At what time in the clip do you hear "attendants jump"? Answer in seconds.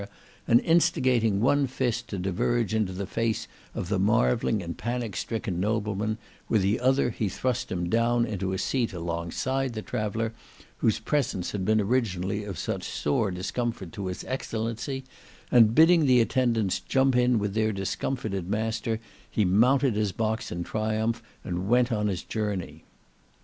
16.19-17.15